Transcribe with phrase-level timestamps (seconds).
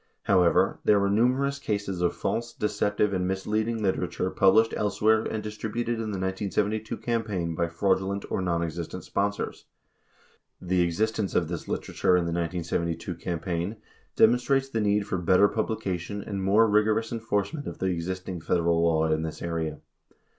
[0.25, 4.73] 43 However, there were numerous cases of false, deceptive, and misleading literature pub lished
[5.29, 9.65] and distributed in the 1972 campaign by fraudulent or non existent sponsors.
[10.59, 13.75] The existence of this literature in the 1972 cam paign
[14.15, 19.05] demonstrates the need for better publication and more rigorous enforcement of the existing Federal law
[19.05, 19.81] in this area.